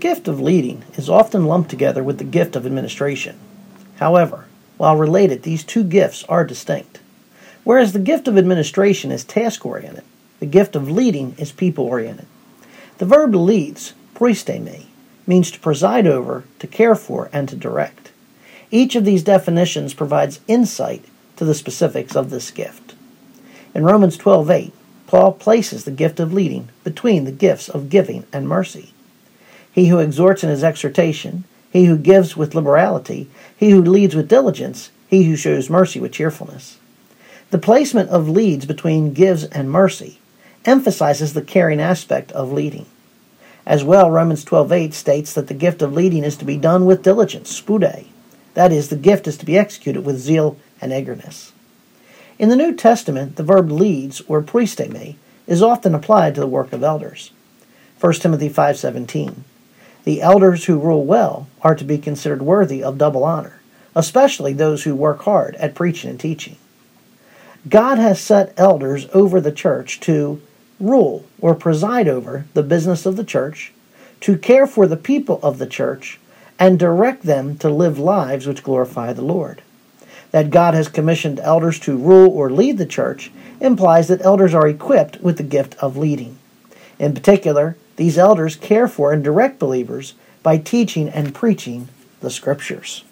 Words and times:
gift 0.00 0.26
of 0.28 0.40
leading 0.40 0.82
is 0.96 1.10
often 1.10 1.44
lumped 1.44 1.70
together 1.70 2.02
with 2.02 2.18
the 2.18 2.24
gift 2.24 2.56
of 2.56 2.64
administration. 2.64 3.36
However, 3.96 4.46
while 4.78 4.96
related, 4.96 5.42
these 5.42 5.62
two 5.62 5.84
gifts 5.84 6.24
are 6.24 6.44
distinct. 6.44 7.00
Whereas 7.64 7.92
the 7.92 7.98
gift 7.98 8.26
of 8.26 8.38
administration 8.38 9.12
is 9.12 9.24
task 9.24 9.66
oriented, 9.66 10.04
the 10.38 10.46
gift 10.46 10.74
of 10.74 10.90
leading 10.90 11.34
is 11.36 11.52
people 11.52 11.84
oriented. 11.84 12.26
The 12.96 13.04
verb 13.04 13.34
leads, 13.34 13.92
proistemi, 14.14 14.86
means 15.26 15.50
to 15.50 15.60
preside 15.60 16.06
over, 16.06 16.44
to 16.60 16.66
care 16.66 16.94
for, 16.94 17.28
and 17.30 17.46
to 17.50 17.56
direct. 17.56 18.10
Each 18.70 18.96
of 18.96 19.04
these 19.04 19.22
definitions 19.22 19.92
provides 19.92 20.40
insight 20.48 21.04
to 21.36 21.44
the 21.44 21.54
specifics 21.54 22.16
of 22.16 22.30
this 22.30 22.50
gift. 22.50 22.94
In 23.74 23.84
Romans 23.84 24.16
12:8, 24.16 24.72
Paul 25.06 25.32
places 25.32 25.84
the 25.84 25.90
gift 25.90 26.20
of 26.20 26.32
leading 26.32 26.70
between 26.84 27.24
the 27.24 27.32
gifts 27.32 27.68
of 27.68 27.90
giving 27.90 28.24
and 28.32 28.48
mercy. 28.48 28.94
He 29.72 29.88
who 29.88 29.98
exhorts 29.98 30.42
in 30.42 30.50
his 30.50 30.64
exhortation, 30.64 31.44
he 31.72 31.84
who 31.84 31.96
gives 31.96 32.36
with 32.36 32.54
liberality, 32.54 33.28
he 33.56 33.70
who 33.70 33.82
leads 33.82 34.14
with 34.14 34.28
diligence, 34.28 34.90
he 35.08 35.24
who 35.24 35.36
shows 35.36 35.70
mercy 35.70 36.00
with 36.00 36.12
cheerfulness. 36.12 36.78
The 37.50 37.58
placement 37.58 38.10
of 38.10 38.28
leads 38.28 38.64
between 38.66 39.12
gives 39.12 39.44
and 39.44 39.70
mercy 39.70 40.18
emphasizes 40.64 41.32
the 41.32 41.42
caring 41.42 41.80
aspect 41.80 42.30
of 42.32 42.52
leading. 42.52 42.86
As 43.66 43.84
well, 43.84 44.10
Romans 44.10 44.44
12:8 44.44 44.92
states 44.94 45.32
that 45.32 45.46
the 45.46 45.54
gift 45.54 45.82
of 45.82 45.92
leading 45.92 46.24
is 46.24 46.36
to 46.36 46.44
be 46.44 46.56
done 46.56 46.86
with 46.86 47.02
diligence, 47.02 47.50
spude. 47.50 48.06
That 48.54 48.72
is, 48.72 48.88
the 48.88 48.96
gift 48.96 49.28
is 49.28 49.36
to 49.38 49.46
be 49.46 49.56
executed 49.56 50.04
with 50.04 50.18
zeal 50.18 50.56
and 50.80 50.92
eagerness. 50.92 51.52
In 52.38 52.48
the 52.48 52.56
New 52.56 52.74
Testament, 52.74 53.36
the 53.36 53.42
verb 53.42 53.70
leads, 53.70 54.22
or 54.26 54.42
proistemi, 54.42 55.16
is 55.46 55.62
often 55.62 55.94
applied 55.94 56.34
to 56.34 56.40
the 56.40 56.46
work 56.46 56.72
of 56.72 56.82
elders. 56.82 57.30
1 58.00 58.14
Timothy 58.14 58.48
5:17. 58.48 59.44
The 60.04 60.22
elders 60.22 60.64
who 60.64 60.78
rule 60.78 61.04
well 61.04 61.48
are 61.62 61.74
to 61.74 61.84
be 61.84 61.98
considered 61.98 62.42
worthy 62.42 62.82
of 62.82 62.98
double 62.98 63.24
honor, 63.24 63.60
especially 63.94 64.52
those 64.52 64.84
who 64.84 64.94
work 64.94 65.22
hard 65.22 65.54
at 65.56 65.74
preaching 65.74 66.10
and 66.10 66.18
teaching. 66.18 66.56
God 67.68 67.98
has 67.98 68.20
set 68.20 68.54
elders 68.56 69.06
over 69.12 69.40
the 69.40 69.52
church 69.52 70.00
to 70.00 70.40
rule 70.78 71.26
or 71.40 71.54
preside 71.54 72.08
over 72.08 72.46
the 72.54 72.62
business 72.62 73.04
of 73.04 73.16
the 73.16 73.24
church, 73.24 73.72
to 74.20 74.38
care 74.38 74.66
for 74.66 74.86
the 74.86 74.96
people 74.96 75.40
of 75.42 75.58
the 75.58 75.66
church, 75.66 76.18
and 76.58 76.78
direct 76.78 77.24
them 77.24 77.56
to 77.58 77.68
live 77.68 77.98
lives 77.98 78.46
which 78.46 78.62
glorify 78.62 79.12
the 79.12 79.22
Lord 79.22 79.62
that 80.30 80.50
God 80.50 80.74
has 80.74 80.88
commissioned 80.88 81.40
elders 81.40 81.78
to 81.80 81.96
rule 81.96 82.30
or 82.30 82.50
lead 82.50 82.78
the 82.78 82.86
church 82.86 83.30
implies 83.60 84.08
that 84.08 84.22
elders 84.22 84.54
are 84.54 84.68
equipped 84.68 85.20
with 85.20 85.36
the 85.36 85.42
gift 85.42 85.74
of 85.76 85.96
leading. 85.96 86.38
In 86.98 87.14
particular, 87.14 87.76
these 88.00 88.16
elders 88.16 88.56
care 88.56 88.88
for 88.88 89.12
and 89.12 89.22
direct 89.22 89.58
believers 89.58 90.14
by 90.42 90.56
teaching 90.56 91.06
and 91.10 91.34
preaching 91.34 91.86
the 92.22 92.30
scriptures. 92.30 93.04